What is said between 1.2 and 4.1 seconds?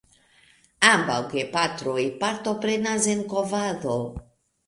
gepatroj partoprenas en kovado.